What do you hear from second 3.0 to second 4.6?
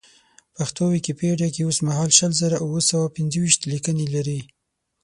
او پېنځه ویشت لیکنې لري.